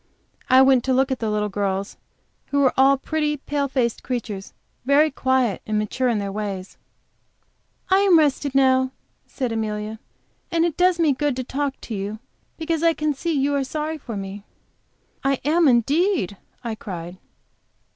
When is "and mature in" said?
5.67-6.17